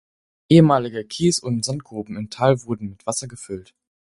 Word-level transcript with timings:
Ehemalige 0.49 1.05
Kies- 1.05 1.37
und 1.39 1.63
Sandgruben 1.63 2.15
im 2.15 2.31
Tal 2.31 2.63
wurden 2.63 2.89
mit 2.89 3.05
Wasser 3.05 3.27
gefüllt. 3.27 3.75